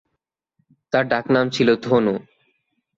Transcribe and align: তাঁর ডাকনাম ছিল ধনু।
তাঁর 0.93 1.05
ডাকনাম 1.07 1.45
ছিল 1.49 1.69
ধনু। 1.83 2.15